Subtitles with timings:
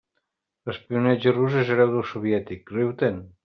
[0.69, 3.25] L'espionatge rus és hereu del soviètic; riu-te'n!